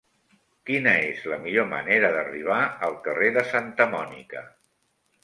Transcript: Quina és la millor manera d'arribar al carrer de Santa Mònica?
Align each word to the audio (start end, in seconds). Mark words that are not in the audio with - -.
Quina 0.69 0.93
és 1.09 1.19
la 1.31 1.37
millor 1.43 1.67
manera 1.73 2.09
d'arribar 2.15 2.57
al 2.87 2.97
carrer 3.09 3.29
de 3.37 3.45
Santa 3.51 3.89
Mònica? 3.93 4.43